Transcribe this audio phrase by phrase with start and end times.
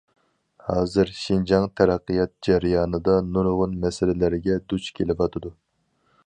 [0.69, 5.55] ھازىر، شىنجاڭ تەرەققىيات جەريانىدا نۇرغۇن مەسىلىلەرگە دۇچ كېلىۋاتىدۇ.